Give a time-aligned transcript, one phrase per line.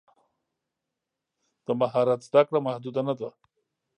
[1.65, 3.29] د مهارت زده کړه محدود نه ده.